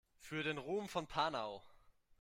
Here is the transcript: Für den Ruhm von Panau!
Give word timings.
Für 0.17 0.41
den 0.41 0.57
Ruhm 0.57 0.87
von 0.89 1.05
Panau! 1.05 1.61